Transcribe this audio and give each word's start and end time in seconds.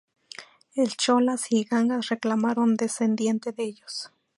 El 0.73 0.97
Cholas 0.97 1.51
y 1.51 1.63
Gangas 1.63 2.09
reclamaron 2.09 2.75
descendiente 2.75 3.51
de 3.51 3.65
ellos. 3.65 4.11